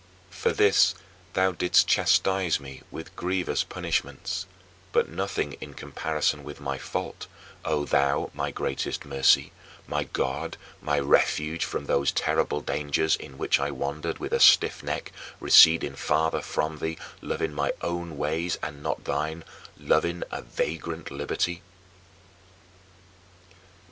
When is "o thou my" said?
7.65-8.49